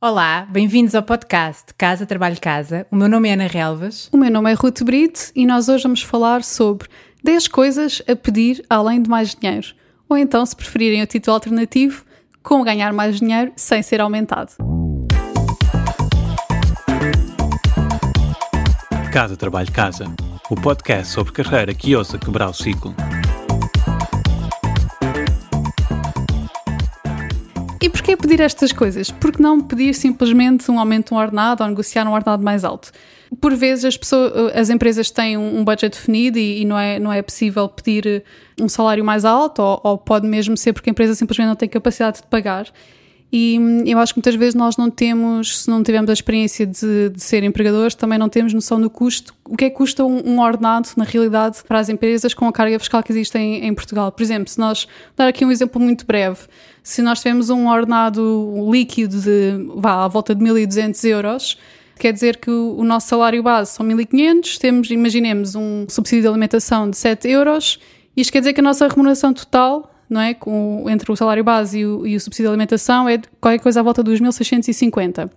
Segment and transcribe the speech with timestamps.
[0.00, 2.86] Olá, bem-vindos ao podcast Casa Trabalho Casa.
[2.88, 4.08] O meu nome é Ana Relvas.
[4.12, 6.86] O meu nome é Ruth Brito e nós hoje vamos falar sobre
[7.24, 9.66] 10 coisas a pedir além de mais dinheiro.
[10.08, 12.04] Ou então, se preferirem o título alternativo,
[12.44, 14.52] como ganhar mais dinheiro sem ser aumentado.
[19.12, 20.04] Casa Trabalho Casa,
[20.48, 22.94] o podcast sobre carreira que ousa quebrar o ciclo.
[28.28, 29.10] Pedir estas coisas?
[29.10, 32.92] Porque não pedir simplesmente um aumento de um ordenado ou negociar um ordenado mais alto?
[33.40, 37.12] Por vezes as, pessoas, as empresas têm um budget definido e, e, não, é, não
[37.12, 38.22] é possível pedir
[38.60, 41.68] um salário mais alto, ou, ou pode mesmo ser porque a empresa simplesmente não tem
[41.68, 42.70] capacidade de pagar.
[43.30, 47.10] E eu acho que muitas vezes nós não temos, se não tivermos a experiência de,
[47.10, 49.34] de ser empregadores, também não temos noção do custo.
[49.44, 52.52] O que é que custa um, um, ordenado, na realidade, para as empresas com a
[52.52, 54.10] carga fiscal que existe em, em, Portugal?
[54.10, 56.40] Por exemplo, se nós, dar aqui um exemplo muito breve,
[56.88, 61.58] se nós tivermos um ordenado líquido de, vá, à volta de 1.200 euros,
[61.98, 66.28] quer dizer que o, o nosso salário base são 1.500, temos, imaginemos, um subsídio de
[66.28, 67.78] alimentação de 7 euros,
[68.16, 70.32] isto quer dizer que a nossa remuneração total não é?
[70.32, 73.80] Com, entre o salário base e o, e o subsídio de alimentação é qualquer coisa
[73.80, 75.30] à volta dos 1.650.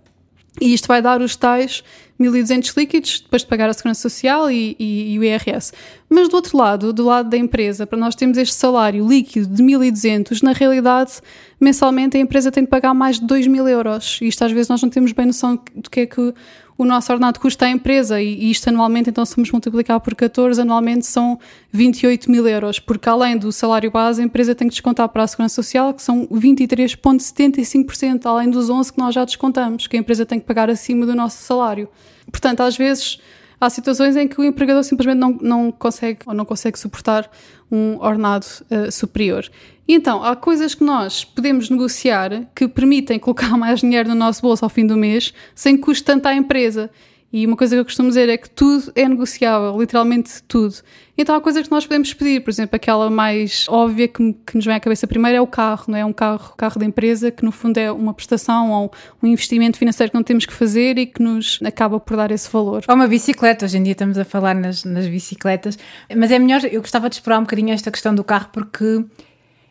[0.58, 1.84] E isto vai dar os tais
[2.22, 5.72] 1.200 líquidos, depois de pagar a Segurança Social e, e, e, o IRS.
[6.08, 9.62] Mas do outro lado, do lado da empresa, para nós termos este salário líquido de
[9.62, 11.12] 1.200, na realidade,
[11.60, 14.18] mensalmente a empresa tem de pagar mais de 2.000 euros.
[14.22, 16.34] E isto às vezes nós não temos bem noção do que é que
[16.76, 20.60] o nosso ordenado custa à empresa e, isto anualmente, então se vamos multiplicar por 14,
[20.60, 21.38] anualmente são
[21.70, 25.26] 28 mil euros, porque além do salário base, a empresa tem que descontar para a
[25.26, 30.26] Segurança Social, que são 23,75%, além dos 11 que nós já descontamos, que a empresa
[30.26, 31.88] tem que pagar acima do nosso salário.
[32.30, 33.20] Portanto, às vezes
[33.60, 37.30] há situações em que o empregador simplesmente não, não consegue ou não consegue suportar
[37.70, 39.48] um ordenado uh, superior.
[39.86, 44.42] E então, há coisas que nós podemos negociar que permitem colocar mais dinheiro no nosso
[44.42, 46.90] bolso ao fim do mês sem que custe tanto à empresa.
[47.32, 50.74] E uma coisa que eu costumo dizer é que tudo é negociável, literalmente tudo.
[51.16, 54.66] Então há coisas que nós podemos pedir, por exemplo, aquela mais óbvia que, que nos
[54.66, 56.04] vem à cabeça primeiro é o carro, não é?
[56.04, 58.92] Um carro, carro da empresa que no fundo é uma prestação ou
[59.22, 62.50] um investimento financeiro que não temos que fazer e que nos acaba por dar esse
[62.50, 62.84] valor.
[62.86, 65.78] Ou uma bicicleta, hoje em dia estamos a falar nas, nas bicicletas,
[66.14, 69.04] mas é melhor, eu gostava de explorar um bocadinho esta questão do carro porque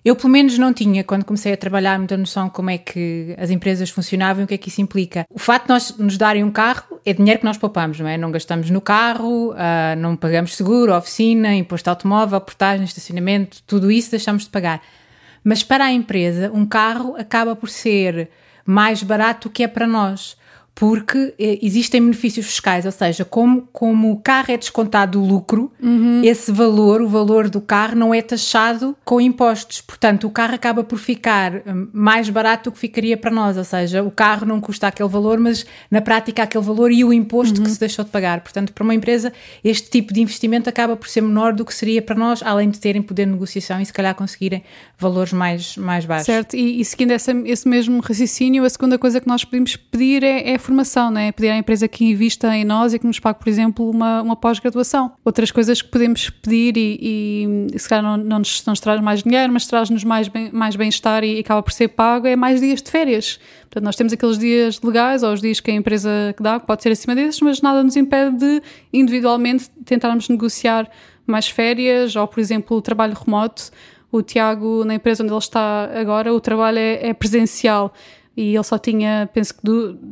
[0.04, 3.52] eu, pelo menos, não tinha, quando comecei a trabalhar, muita noção como é que as
[3.52, 5.26] empresas funcionavam e o que é que isso implica.
[5.30, 8.18] O facto de nós nos darem um carro é dinheiro que nós poupamos, não é?
[8.18, 14.12] Não gastamos no carro, uh, não pagamos seguro, oficina, imposto automóvel, portagem, estacionamento, tudo isso
[14.12, 14.82] deixamos de pagar.
[15.44, 18.30] Mas para a empresa, um carro acaba por ser
[18.66, 20.38] mais barato do que é para nós
[20.82, 25.72] porque eh, existem benefícios fiscais, ou seja, como, como o carro é descontado do lucro,
[25.80, 26.24] uhum.
[26.24, 29.80] esse valor, o valor do carro, não é taxado com impostos.
[29.80, 33.64] Portanto, o carro acaba por ficar hum, mais barato do que ficaria para nós, ou
[33.64, 37.60] seja, o carro não custa aquele valor, mas na prática aquele valor e o imposto
[37.60, 37.64] uhum.
[37.64, 38.42] que se deixou de pagar.
[38.42, 39.32] Portanto, para uma empresa,
[39.64, 42.80] este tipo de investimento acaba por ser menor do que seria para nós, além de
[42.80, 44.64] terem poder de negociação e se calhar conseguirem
[44.98, 46.26] valores mais, mais baixos.
[46.26, 50.24] Certo, e, e seguindo essa, esse mesmo raciocínio, a segunda coisa que nós podemos pedir
[50.24, 51.34] é, é formação, né?
[51.34, 54.36] pedir à empresa que invista em nós e que nos pague, por exemplo, uma, uma
[54.38, 55.12] pós-graduação.
[55.24, 59.02] Outras coisas que podemos pedir e, e se calhar não, não, nos, não nos traz
[59.02, 62.38] mais dinheiro, mas traz-nos mais, bem, mais bem-estar e, e acaba por ser pago, é
[62.38, 63.38] mais dias de férias.
[63.64, 66.82] Portanto, nós temos aqueles dias legais ou os dias que a empresa dá, que pode
[66.82, 68.62] ser acima desses, mas nada nos impede de
[68.94, 70.90] individualmente tentarmos negociar
[71.28, 73.72] mais férias ou, por exemplo, o trabalho remoto.
[74.10, 77.94] O Tiago, na empresa onde ele está agora, o trabalho é, é presencial
[78.42, 79.62] e ele só tinha, penso que,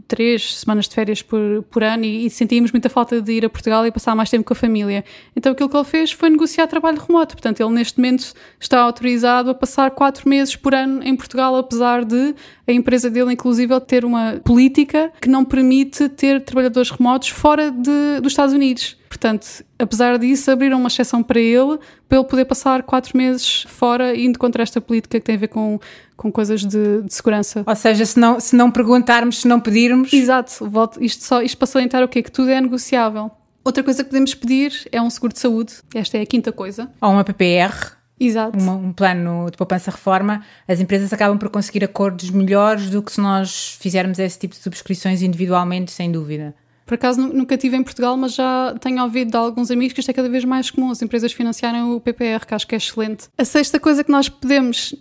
[0.08, 3.50] três semanas de férias por, por ano e, e, sentíamos muita falta de ir a
[3.50, 5.04] Portugal e passar mais tempo com a família.
[5.36, 7.36] Então aquilo que ele fez foi negociar trabalho remoto.
[7.36, 12.06] Portanto, ele neste momento está autorizado a passar quatro meses por ano em Portugal, apesar
[12.06, 12.36] de
[12.68, 18.22] a empresa dele, inclusive, ter uma política que não permite ter trabalhadores remotos fora de,
[18.22, 18.99] dos Estados Unidos.
[19.10, 24.16] Portanto, apesar disso, abriram uma exceção para ele, para ele poder passar quatro meses fora,
[24.16, 25.80] indo contra esta política que tem a ver com,
[26.16, 27.64] com coisas de, de segurança.
[27.66, 30.14] Ou seja, se não, se não perguntarmos, se não pedirmos.
[30.14, 32.22] Exato, volto, isto, só, isto para salientar o quê?
[32.22, 33.32] Que tudo é negociável.
[33.66, 35.74] Outra coisa que podemos pedir é um seguro de saúde.
[35.94, 36.90] Esta é a quinta coisa.
[37.02, 37.98] Ou uma PPR.
[38.20, 38.60] Exato.
[38.60, 43.22] Uma, um plano de poupança-reforma, as empresas acabam por conseguir acordos melhores do que se
[43.22, 46.54] nós fizermos esse tipo de subscrições individualmente, sem dúvida.
[46.90, 50.10] Por acaso nunca tive em Portugal, mas já tenho ouvido de alguns amigos que isto
[50.10, 53.28] é cada vez mais comum, as empresas financiarem o PPR, que acho que é excelente.
[53.38, 54.96] A sexta coisa que nós podemos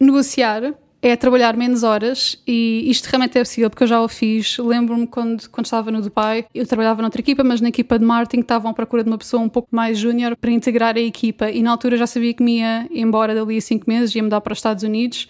[0.00, 4.58] negociar é trabalhar menos horas e isto realmente é possível porque eu já o fiz.
[4.58, 8.40] Lembro-me quando, quando estava no Dubai, eu trabalhava noutra equipa, mas na equipa de marketing
[8.40, 11.62] estavam à procura de uma pessoa um pouco mais júnior para integrar a equipa e
[11.62, 14.54] na altura já sabia que me ia embora dali a cinco meses, ia mudar para
[14.54, 15.28] os Estados Unidos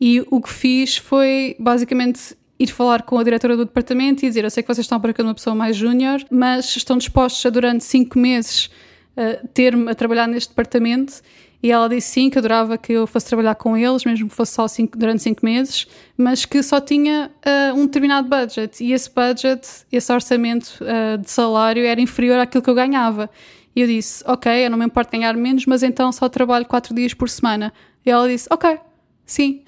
[0.00, 4.44] e o que fiz foi basicamente ir falar com a diretora do departamento e dizer:
[4.44, 7.84] Eu sei que vocês estão procurando uma pessoa mais júnior, mas estão dispostos a, durante
[7.84, 8.70] cinco meses,
[9.16, 11.20] uh, ter-me a trabalhar neste departamento.
[11.62, 14.52] E ela disse sim, que adorava que eu fosse trabalhar com eles, mesmo que fosse
[14.52, 15.86] só cinco, durante cinco meses,
[16.16, 18.84] mas que só tinha uh, um determinado budget.
[18.84, 23.30] E esse budget, esse orçamento uh, de salário era inferior àquilo que eu ganhava.
[23.74, 26.94] E eu disse: Ok, eu não me importo ganhar menos, mas então só trabalho quatro
[26.94, 27.72] dias por semana.
[28.04, 28.78] E ela disse: Ok,
[29.26, 29.64] Sim.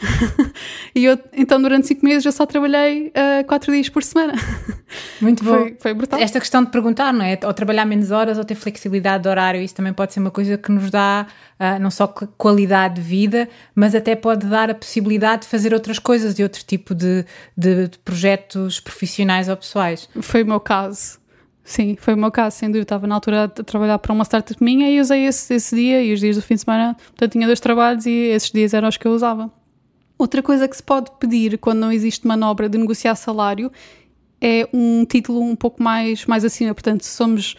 [0.94, 4.34] e eu, então, durante cinco meses, eu só trabalhei uh, quatro dias por semana.
[5.20, 5.58] Muito bom.
[5.58, 6.20] Foi, foi, brutal.
[6.20, 7.37] Esta questão de perguntar, não é?
[7.44, 10.56] Ou trabalhar menos horas ou ter flexibilidade de horário, isso também pode ser uma coisa
[10.56, 11.26] que nos dá
[11.58, 15.99] uh, não só qualidade de vida, mas até pode dar a possibilidade de fazer outras
[15.99, 17.25] coisas, de outro tipo de,
[17.56, 20.08] de, de projetos profissionais ou pessoais.
[20.22, 21.19] Foi o meu caso.
[21.69, 22.85] Sim, foi o meu caso, sem dúvida.
[22.85, 26.15] Estava na altura a trabalhar para uma startup minha e usei esse, esse dia e
[26.15, 26.94] os dias do fim de semana.
[26.94, 29.53] Portanto, tinha dois trabalhos e esses dias eram os que eu usava.
[30.17, 33.70] Outra coisa que se pode pedir quando não existe manobra de negociar salário
[34.41, 36.73] é um título um pouco mais, mais acima.
[36.73, 37.53] Portanto, se somos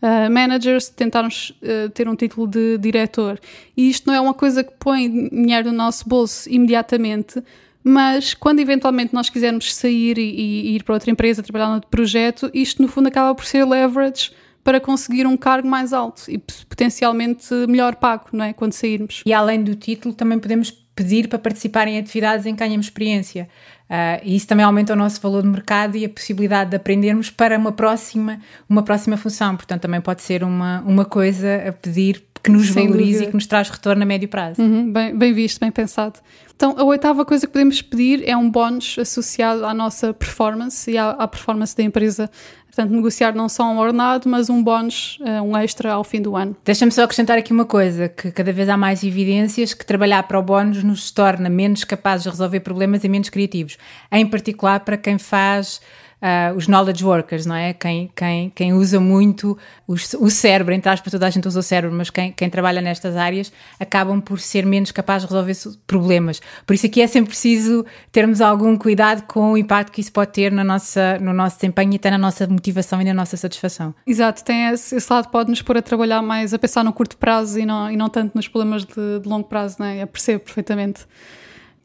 [0.00, 3.36] uh, managers, tentarmos uh, ter um título de diretor.
[3.76, 7.42] E isto não é uma coisa que põe dinheiro no nosso bolso imediatamente,
[7.88, 12.50] mas quando eventualmente nós quisermos sair e, e, ir para outra empresa, trabalhar no projeto,
[12.52, 14.32] isto no fundo acaba por ser leverage
[14.64, 16.36] para conseguir um cargo mais alto e
[16.68, 18.52] potencialmente melhor pago, não é?
[18.52, 19.22] Quando sairmos.
[19.24, 23.48] E além do título, também podemos pedir para participar em atividades em que ganhamos experiência.
[23.88, 27.30] Uh, e isso também aumenta o nosso valor de mercado e a possibilidade de aprendermos
[27.30, 29.54] para uma próxima, uma próxima função.
[29.54, 33.24] Portanto, também pode ser uma, uma coisa a pedir que nos Sem valorize dúvida.
[33.24, 34.62] e que nos traz retorno a médio prazo.
[34.62, 36.20] Uhum, bem, bem visto, bem pensado.
[36.54, 40.96] Então, a oitava coisa que podemos pedir é um bónus associado à nossa performance e
[40.96, 42.30] à, à performance da empresa.
[42.66, 46.36] Portanto, negociar não só um ordenado, mas um bónus, uh, um extra ao fim do
[46.36, 46.54] ano.
[46.64, 50.38] Deixa-me só acrescentar aqui uma coisa, que cada vez há mais evidências que trabalhar para
[50.38, 53.76] o bónus nos torna menos capazes de resolver problemas e menos criativos.
[54.12, 55.80] Em particular para quem faz
[56.22, 57.72] uh, os knowledge workers, não é?
[57.72, 61.62] Quem, quem, quem usa muito os, o cérebro, entre aspas, toda a gente usa o
[61.62, 66.40] cérebro, mas quem, quem trabalha nestas áreas acabam por ser menos capazes de resolver problemas.
[66.66, 70.32] Por isso aqui é sempre preciso termos algum cuidado com o impacto que isso pode
[70.32, 73.94] ter na nossa, no nosso desempenho e até na nossa motivação e na nossa satisfação.
[74.06, 77.16] Exato, tem esse, esse lado pode nos pôr a trabalhar mais, a pensar no curto
[77.16, 80.02] prazo e não, e não tanto nos problemas de, de longo prazo, não é?
[80.02, 81.06] Eu percebo perfeitamente.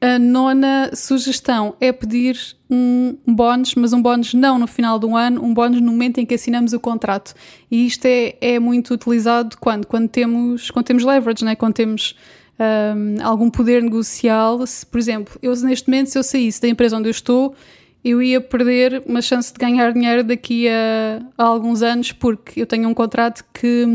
[0.03, 2.35] A nona sugestão é pedir
[2.67, 6.25] um bónus, mas um bónus não no final do ano, um bónus no momento em
[6.25, 7.35] que assinamos o contrato.
[7.69, 9.85] E isto é, é muito utilizado quando?
[9.85, 11.55] Quando temos, quando temos leverage, né?
[11.55, 12.15] quando temos
[12.59, 14.65] um, algum poder negocial.
[14.65, 17.55] Se, por exemplo, eu neste momento, se eu saísse da empresa onde eu estou,
[18.03, 22.65] eu ia perder uma chance de ganhar dinheiro daqui a, a, alguns anos, porque eu
[22.65, 23.85] tenho um contrato que,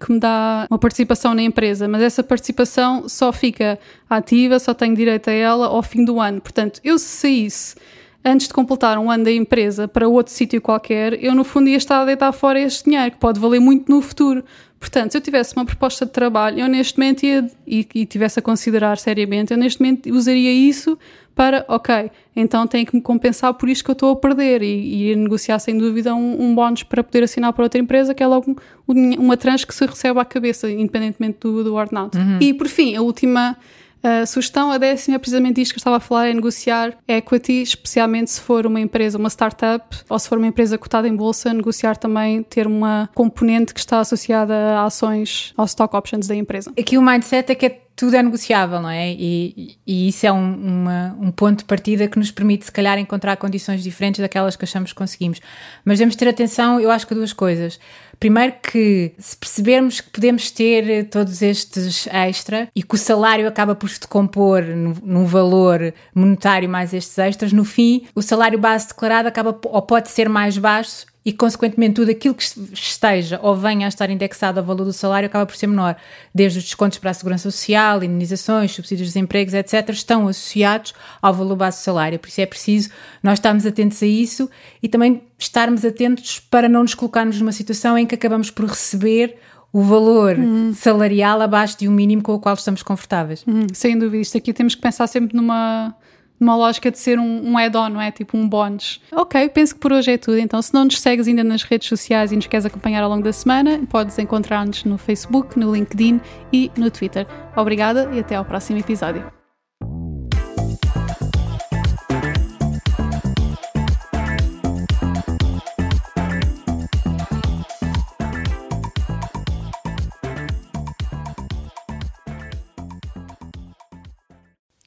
[0.00, 3.78] que me dá uma participação na empresa, mas essa participação só fica
[4.08, 6.40] ativa, só tenho direito a ela ao fim do ano.
[6.40, 7.74] Portanto, eu se saísse
[8.24, 11.76] antes de completar um ano da empresa para outro sítio qualquer, eu no fundo ia
[11.76, 14.44] estar a deitar fora este dinheiro, que pode valer muito no futuro.
[14.78, 18.38] Portanto, se eu tivesse uma proposta de trabalho, eu neste momento ia, e, e tivesse
[18.38, 20.98] a considerar seriamente, eu neste momento usaria isso
[21.34, 25.12] para, ok, então tenho que me compensar por isto que eu estou a perder e,
[25.12, 28.26] e negociar sem dúvida um, um bónus para poder assinar para outra empresa, que é
[28.26, 28.56] logo
[28.88, 32.16] um, uma tranche que se recebe à cabeça, independentemente do, do ordenado.
[32.16, 32.38] Uhum.
[32.40, 33.56] E por fim, a última
[34.02, 37.62] a sugestão, a décima é precisamente isto que eu estava a falar, é negociar equity,
[37.62, 41.52] especialmente se for uma empresa, uma startup, ou se for uma empresa cotada em bolsa,
[41.52, 46.72] negociar também, ter uma componente que está associada a ações, aos stock options da empresa.
[46.78, 49.10] Aqui o mindset é que é tudo é negociável, não é?
[49.10, 52.98] E, e isso é um, uma, um ponto de partida que nos permite, se calhar,
[52.98, 55.40] encontrar condições diferentes daquelas que achamos que conseguimos.
[55.82, 57.80] Mas devemos ter atenção, eu acho que a duas coisas.
[58.18, 63.74] Primeiro que se percebermos que podemos ter todos estes extra e que o salário acaba
[63.74, 69.28] por se decompor num valor monetário mais estes extras, no fim o salário base declarado
[69.28, 73.88] acaba ou pode ser mais baixo e, consequentemente, tudo aquilo que esteja ou venha a
[73.88, 75.96] estar indexado ao valor do salário acaba por ser menor.
[76.32, 81.34] Desde os descontos para a segurança social, indenizações, subsídios de desempregos, etc., estão associados ao
[81.34, 82.16] valor base do salário.
[82.20, 82.90] Por isso é preciso
[83.24, 84.48] nós estarmos atentos a isso
[84.80, 89.34] e também estarmos atentos para não nos colocarmos numa situação em que acabamos por receber
[89.72, 90.72] o valor uhum.
[90.74, 93.44] salarial abaixo de um mínimo com o qual estamos confortáveis.
[93.48, 94.22] Uhum, sem dúvida.
[94.22, 95.92] Isto aqui temos que pensar sempre numa
[96.38, 98.10] numa lógica de ser um, um add-on, não é?
[98.10, 99.00] Tipo um bónus.
[99.12, 100.38] Ok, penso que por hoje é tudo.
[100.38, 103.22] Então, se não nos segues ainda nas redes sociais e nos queres acompanhar ao longo
[103.22, 106.20] da semana, podes encontrar-nos no Facebook, no LinkedIn
[106.52, 107.26] e no Twitter.
[107.56, 109.35] Obrigada e até ao próximo episódio.